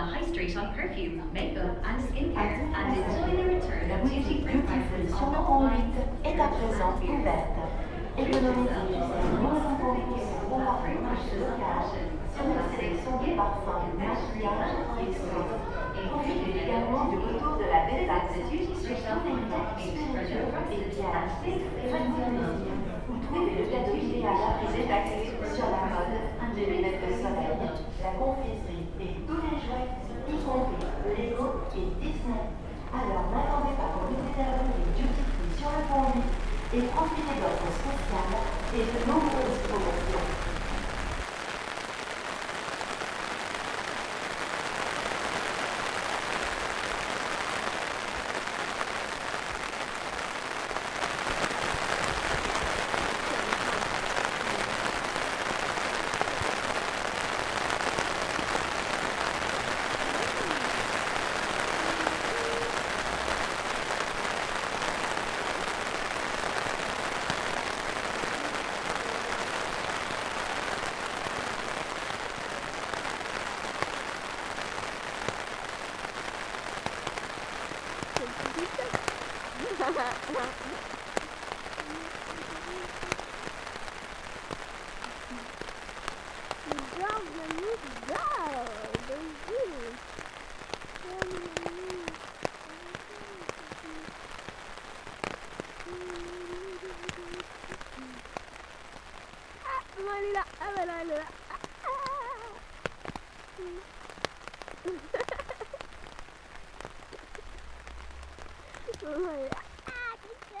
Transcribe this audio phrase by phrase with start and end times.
[0.00, 4.24] the high street on perfume, makeup and skincare and enjoy the return La of boutique
[4.24, 5.92] duty free Duty prices sur on le all pont lines
[6.24, 7.60] 8 est à présent ouverte.
[8.16, 11.84] Économisez jusqu'à moins 50% au marché local
[12.32, 14.72] sur une sélection de parfums, maquillage
[15.04, 15.52] et soins.
[16.08, 20.08] Profitez également du retour de la duty sur et fixes
[23.06, 24.32] Vous trouvez le cadeau idéal.
[24.64, 26.16] Prix détaxé sur la mode,
[26.56, 27.52] les lunettes de soleil,
[28.02, 29.88] la confiserie et tous les jouets,
[30.28, 30.76] y compris
[31.16, 32.44] Lego et Disney.
[32.92, 34.18] Alors n'attendez pas pour la
[34.60, 38.36] boutique Duty Free sur le pont 8 et profitez d'offres spéciales
[38.74, 40.26] et de nombreuses promotions.
[86.96, 87.74] Bienvenue
[88.18, 88.62] dans le
[89.08, 89.20] jeu.
[99.64, 100.44] Ah, maman, elle est là.
[100.60, 101.24] Ah, voilà, elle est là.
[101.50, 101.90] Ah, ah.
[109.02, 109.56] Maman, elle est là.
[109.86, 110.56] Ah, qu'est-ce que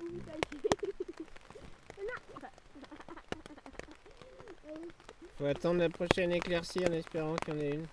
[0.00, 0.94] vous cachez.
[1.98, 2.18] Non.
[5.38, 7.86] Faut attendre la prochaine éclaircie en espérant qu'il y en ait une.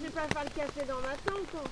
[0.00, 1.54] je vais pas faire le café dans ma tente.
[1.56, 1.68] Hein.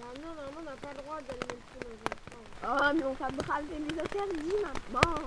[0.00, 2.50] Bah non, on n'a pas le droit d'aller mettre le dans une tente.
[2.64, 5.20] Oh, mais on va braver les interdits maintenant.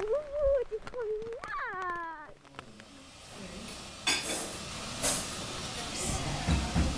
[0.00, 1.50] Ouh, t'es trop là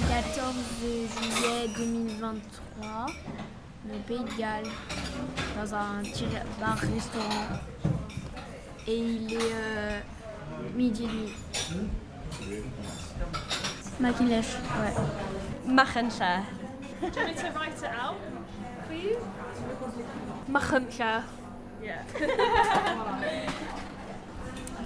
[0.08, 3.06] «14 juillet 2023,
[3.88, 4.70] le Pays de Galles,
[5.56, 6.26] dans un petit
[6.60, 7.48] bar-restaurant.
[8.86, 10.00] Et il est euh,
[10.74, 11.32] midi et demi.
[14.00, 14.94] Maquillage, ouais.
[15.66, 16.44] Machenshire.
[20.48, 21.24] Machenshire.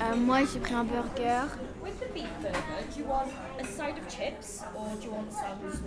[0.02, 1.42] Euh, moi, j'ai pris un burger.
[1.82, 2.58] With the beef burger,
[2.94, 3.28] do you want
[3.58, 5.80] a side of chips or do you want salad as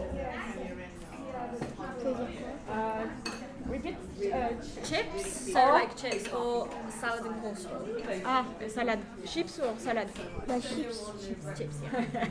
[3.68, 3.82] well?
[3.84, 4.50] Uh, uh,
[4.84, 8.22] chips, so like chips or salad and coleslaw.
[8.26, 9.00] Ah, salade.
[9.26, 10.10] Chips ou salade
[10.48, 11.12] La chips.
[11.58, 12.26] Chips, yeah.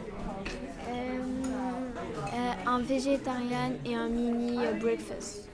[0.88, 1.20] Euh,
[2.34, 5.48] euh, un végétarien et un mini euh, breakfast.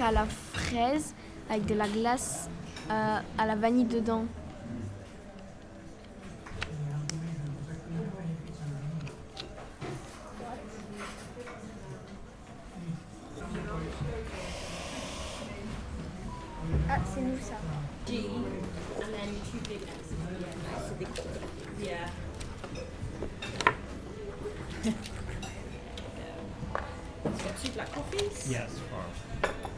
[0.00, 1.14] À la fraise
[1.50, 2.48] avec de la glace
[2.90, 4.24] euh, à la vanille dedans.
[16.88, 17.54] Ah, c'est nous ça.
[28.46, 29.73] Yes, Strawberry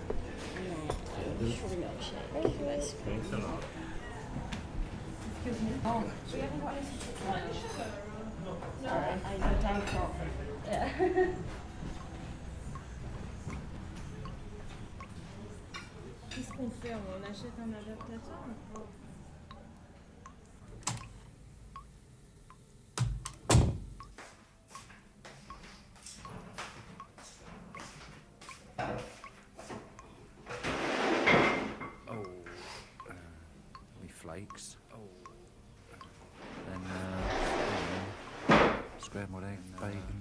[16.31, 16.95] Qu'est-ce qu'on fait?
[16.95, 18.41] On achète un adaptateur?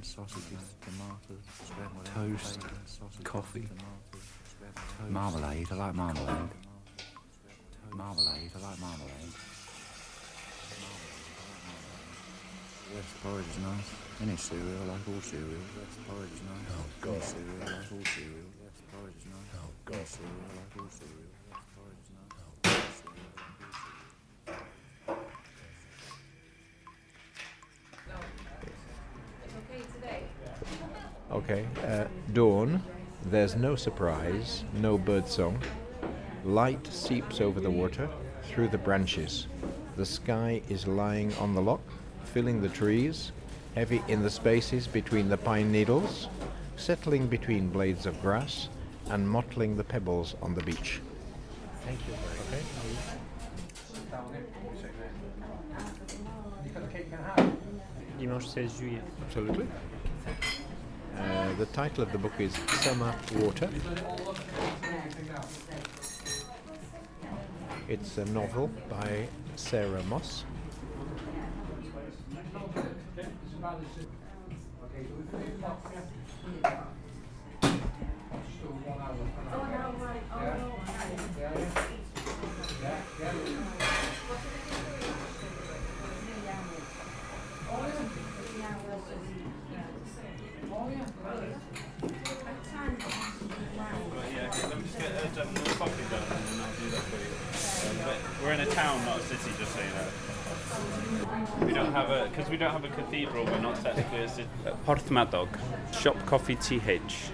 [0.06, 1.46] Sausages, tomatoes,
[2.14, 5.68] toast, sausages, coffee, tomatoes, marmalade.
[5.72, 6.50] I like marmalade.
[7.92, 8.52] Marmalade.
[8.56, 9.34] I like marmalade.
[12.94, 13.90] Yes, porridge is nice.
[14.22, 15.50] Any cereal, I like all cereal.
[15.50, 16.70] Yes, porridge is nice.
[16.70, 17.14] Oh, God.
[17.16, 18.50] Any cereal, I like all cereal.
[18.62, 19.52] Yes, porridge is nice.
[19.58, 19.96] Oh, God.
[19.96, 21.34] Any cereal, I like all cereal.
[31.48, 32.82] Okay, uh, dawn.
[33.26, 35.62] There's no surprise, no bird song.
[36.44, 38.10] Light seeps over the water,
[38.46, 39.46] through the branches.
[39.96, 41.82] The sky is lying on the lock,
[42.24, 43.32] filling the trees,
[43.76, 46.30] heavy in the spaces between the pine needles,
[46.78, 48.70] settling between blades of grass,
[49.12, 51.00] and mottling the pebbles on the beach.
[51.86, 52.16] Thank you.
[52.48, 52.64] Okay.
[58.18, 59.04] Dimanche 16 juillet.
[59.28, 59.68] Absolutely.
[61.18, 63.70] Uh, the title of the book is Summer Water.
[67.88, 70.44] It's a novel by Sarah Moss.
[98.44, 101.66] We're in a town, not a city, just so you know.
[101.66, 104.48] We don't have a, because we don't have a cathedral, we're not technically a city.
[104.86, 105.48] Porthmadog,
[105.94, 107.32] Shop Coffee TH.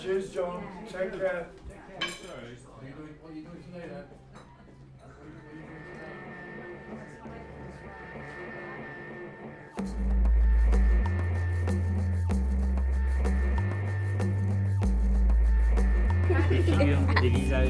[0.00, 0.62] Cheers, John.
[0.90, 1.46] Take care.
[16.50, 17.68] Des figures, des visages.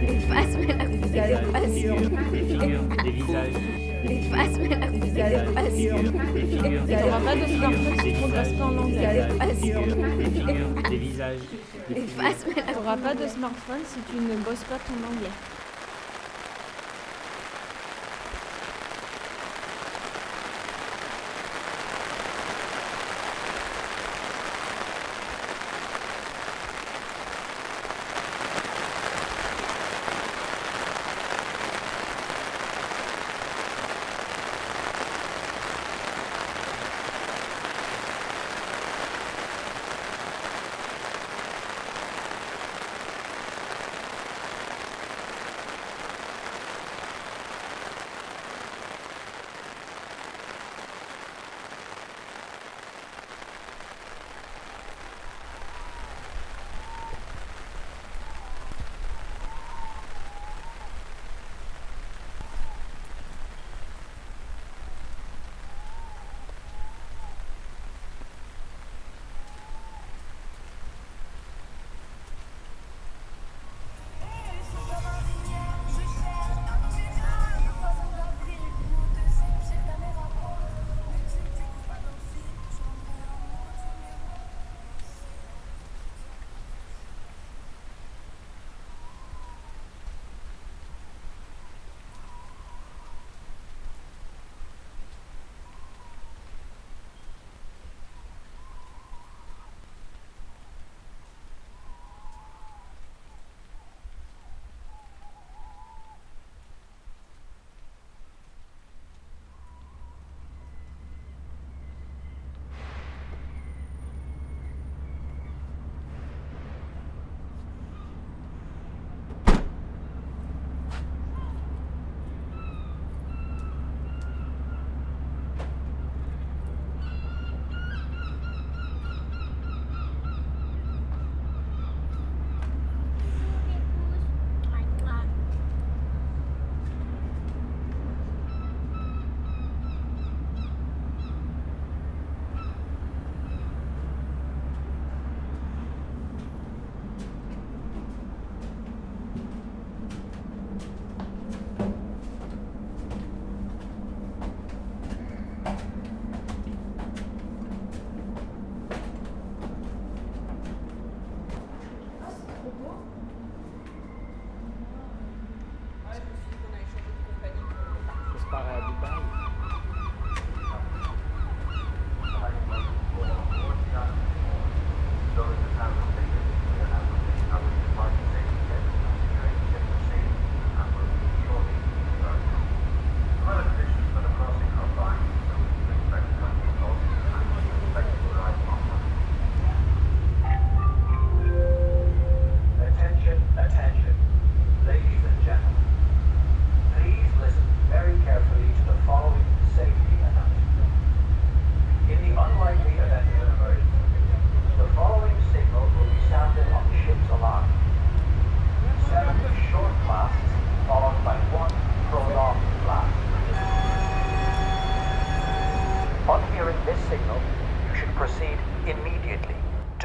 [0.00, 1.08] Des faces, mais la Des des
[1.52, 1.72] faces.
[1.72, 3.87] figures, des figures, des visages.
[4.06, 5.74] Des faces, mais la Des des visages, faces.
[7.02, 9.26] T'auras pas de smartphone si tu progresses pas en anglais.
[9.38, 9.96] Des Des figures.
[12.16, 15.32] faces, mais la T'auras pas de smartphone si tu ne bosses pas ton anglais.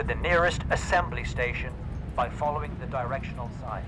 [0.08, 1.72] The nearest assembly station
[2.16, 3.84] by following the directional sign.